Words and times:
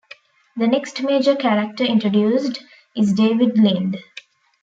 The 0.57 0.65
next 0.65 1.03
major 1.03 1.35
character 1.35 1.83
introduced 1.83 2.63
is 2.95 3.13
David 3.13 3.55
Lind. 3.59 3.97